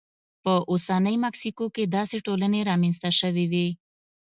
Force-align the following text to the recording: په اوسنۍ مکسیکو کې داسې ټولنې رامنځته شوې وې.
په 0.43 0.53
اوسنۍ 0.71 1.15
مکسیکو 1.25 1.65
کې 1.75 1.83
داسې 1.95 2.17
ټولنې 2.25 2.59
رامنځته 2.69 3.09
شوې 3.19 3.45
وې. 3.51 3.67